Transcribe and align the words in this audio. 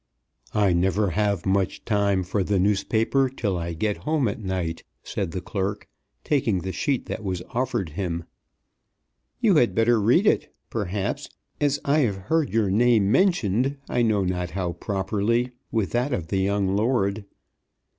"I 0.55 0.73
never 0.73 1.11
have 1.11 1.45
much 1.45 1.85
time 1.85 2.23
for 2.23 2.43
the 2.43 2.57
newspaper 2.57 3.29
till 3.29 3.55
I 3.55 3.73
get 3.73 3.97
home 3.97 4.27
at 4.27 4.41
night," 4.43 4.83
said 5.03 5.29
the 5.29 5.41
clerk, 5.41 5.87
taking 6.23 6.61
the 6.61 6.71
sheet 6.71 7.05
that 7.05 7.23
was 7.23 7.43
offered 7.51 7.89
him. 7.89 8.23
"You 9.41 9.57
had 9.57 9.75
better 9.75 10.01
read 10.01 10.25
it, 10.25 10.51
perhaps, 10.71 11.29
as 11.59 11.77
I 11.85 11.99
have 11.99 12.15
heard 12.15 12.49
your 12.49 12.71
name 12.71 13.11
mentioned, 13.11 13.77
I 13.87 14.01
know 14.01 14.23
not 14.23 14.49
how 14.49 14.73
properly, 14.73 15.51
with 15.71 15.91
that 15.91 16.13
of 16.13 16.29
the 16.29 16.37
young 16.39 16.75
lord." 16.75 17.25